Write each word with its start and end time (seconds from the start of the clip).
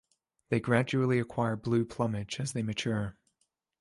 They 0.49 0.59
gradually 0.59 1.19
acquire 1.19 1.55
blue 1.55 1.85
plumage 1.85 2.39
as 2.39 2.53
they 2.53 2.63
mature. 2.63 3.17